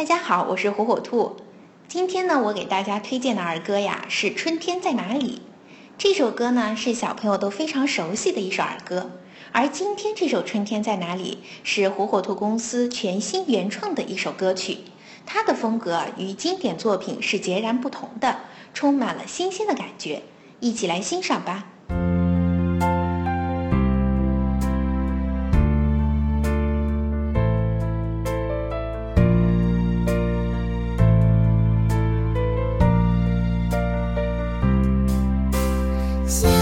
[0.00, 1.36] 大家好，我是火火兔。
[1.86, 5.42] 今天呢，我给大家推荐的儿歌呀是《春天在哪里》。
[5.98, 9.10] 这首歌呢是小朋友都非常熟悉的一首儿歌。
[9.52, 14.78] 而今天这首《春天在哪里》是火火兔公司全新原创的一首歌曲，
[15.26, 18.38] 它的风格与经典作品是截然不同的，
[18.72, 20.22] 充满了新鲜的感觉。
[20.60, 21.66] 一起来欣赏吧。
[36.30, 36.59] See